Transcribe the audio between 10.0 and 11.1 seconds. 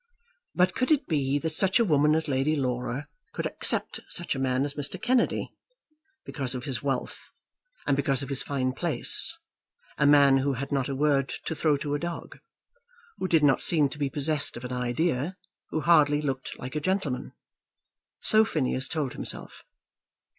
man who had not a